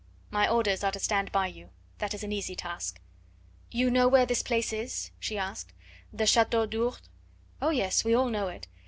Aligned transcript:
"My 0.31 0.49
orders 0.49 0.83
are 0.83 0.91
to 0.93 0.99
stand 0.99 1.31
by 1.31 1.45
you. 1.45 1.69
That 1.99 2.15
is 2.15 2.23
an 2.23 2.31
easy 2.31 2.55
task." 2.55 2.99
"You 3.69 3.91
know 3.91 4.07
where 4.07 4.25
this 4.25 4.41
place 4.41 4.73
is?" 4.73 5.11
she 5.19 5.37
asked 5.37 5.73
"the 6.11 6.25
Chateau 6.25 6.65
d'Ourde?" 6.65 6.97
"Oh, 7.61 7.69
yes, 7.69 8.03
we 8.03 8.15
all 8.15 8.29
know 8.29 8.47
it! 8.47 8.65